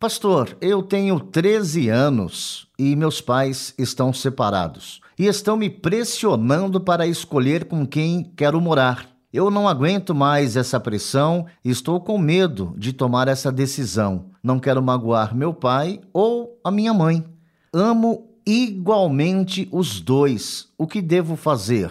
[0.00, 7.04] Pastor, eu tenho 13 anos e meus pais estão separados e estão me pressionando para
[7.04, 9.10] escolher com quem quero morar.
[9.32, 14.30] Eu não aguento mais essa pressão e estou com medo de tomar essa decisão.
[14.40, 17.24] Não quero magoar meu pai ou a minha mãe.
[17.72, 20.68] Amo igualmente os dois.
[20.78, 21.90] O que devo fazer?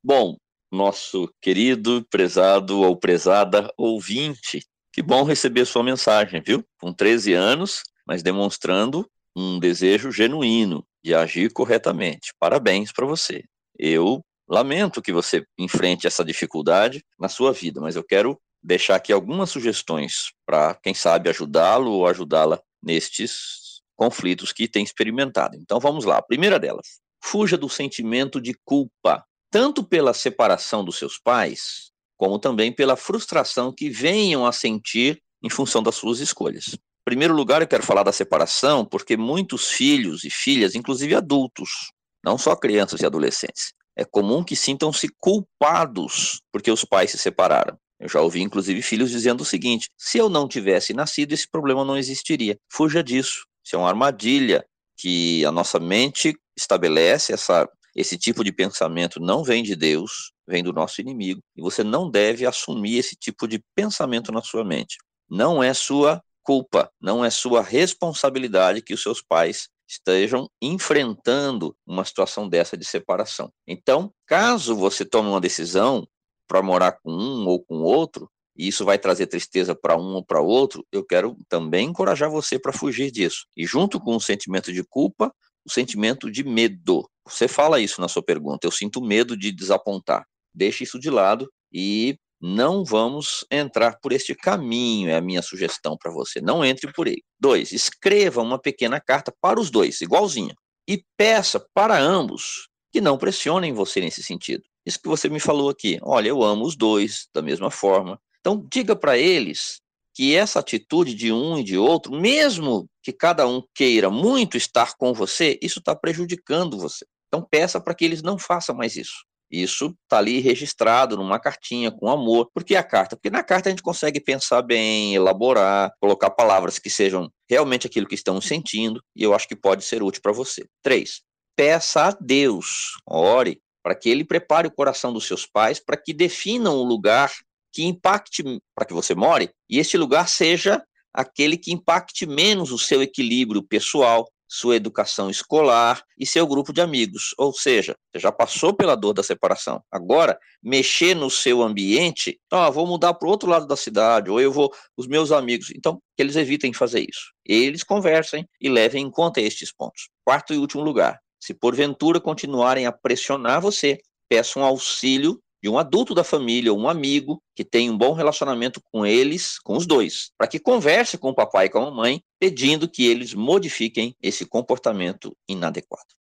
[0.00, 0.36] Bom,
[0.70, 6.64] nosso querido, prezado ou prezada ouvinte que bom receber sua mensagem, viu?
[6.78, 12.32] Com 13 anos, mas demonstrando um desejo genuíno de agir corretamente.
[12.38, 13.42] Parabéns para você.
[13.78, 19.12] Eu lamento que você enfrente essa dificuldade na sua vida, mas eu quero deixar aqui
[19.12, 25.56] algumas sugestões para, quem sabe, ajudá-lo ou ajudá-la nestes conflitos que tem experimentado.
[25.56, 26.18] Então vamos lá.
[26.18, 31.91] A primeira delas: fuja do sentimento de culpa, tanto pela separação dos seus pais,
[32.22, 36.68] como também pela frustração que venham a sentir em função das suas escolhas.
[36.68, 41.90] Em primeiro lugar, eu quero falar da separação, porque muitos filhos e filhas, inclusive adultos,
[42.24, 47.76] não só crianças e adolescentes, é comum que sintam-se culpados porque os pais se separaram.
[47.98, 51.84] Eu já ouvi, inclusive, filhos dizendo o seguinte: se eu não tivesse nascido, esse problema
[51.84, 52.56] não existiria.
[52.72, 53.44] Fuja disso.
[53.66, 54.64] Isso é uma armadilha
[54.96, 60.62] que a nossa mente estabelece, essa esse tipo de pensamento não vem de Deus, vem
[60.62, 64.96] do nosso inimigo, e você não deve assumir esse tipo de pensamento na sua mente.
[65.28, 72.04] Não é sua culpa, não é sua responsabilidade que os seus pais estejam enfrentando uma
[72.04, 73.50] situação dessa de separação.
[73.66, 76.06] Então, caso você tome uma decisão
[76.48, 80.24] para morar com um ou com outro, e isso vai trazer tristeza para um ou
[80.24, 83.46] para outro, eu quero também encorajar você para fugir disso.
[83.56, 85.32] E junto com o sentimento de culpa,
[85.64, 87.08] o sentimento de medo.
[87.26, 90.26] Você fala isso na sua pergunta, eu sinto medo de desapontar.
[90.54, 95.96] Deixe isso de lado e não vamos entrar por este caminho, é a minha sugestão
[95.96, 96.40] para você.
[96.40, 97.22] Não entre por ele.
[97.38, 100.54] Dois, escreva uma pequena carta para os dois, igualzinha,
[100.88, 104.64] e peça para ambos que não pressionem você nesse sentido.
[104.84, 105.98] Isso que você me falou aqui.
[106.02, 108.18] Olha, eu amo os dois da mesma forma.
[108.40, 109.80] Então, diga para eles
[110.14, 114.94] que essa atitude de um e de outro, mesmo que cada um queira muito estar
[114.96, 117.06] com você, isso está prejudicando você.
[117.28, 119.24] Então peça para que eles não façam mais isso.
[119.52, 122.50] Isso está ali registrado numa cartinha com amor.
[122.54, 123.16] Por que a carta?
[123.16, 128.06] Porque na carta a gente consegue pensar bem, elaborar, colocar palavras que sejam realmente aquilo
[128.06, 130.64] que estamos sentindo, e eu acho que pode ser útil para você.
[130.82, 131.20] Três,
[131.54, 136.14] peça a Deus, ore, para que ele prepare o coração dos seus pais, para que
[136.14, 137.30] definam o lugar
[137.70, 138.42] que impacte
[138.74, 140.82] para que você more, e este lugar seja
[141.12, 146.82] aquele que impacte menos o seu equilíbrio pessoal, sua educação escolar e seu grupo de
[146.82, 147.34] amigos.
[147.38, 149.82] Ou seja, você já passou pela dor da separação.
[149.90, 154.38] Agora, mexer no seu ambiente, ah, vou mudar para o outro lado da cidade, ou
[154.38, 155.70] eu vou, os meus amigos.
[155.74, 157.32] Então, que eles evitem fazer isso.
[157.46, 160.10] Eles conversem e levem em conta estes pontos.
[160.22, 163.98] Quarto e último lugar, se porventura continuarem a pressionar você,
[164.28, 168.82] peça um auxílio de um adulto da família, um amigo, que tem um bom relacionamento
[168.90, 172.20] com eles, com os dois, para que converse com o papai e com a mamãe,
[172.40, 176.21] pedindo que eles modifiquem esse comportamento inadequado.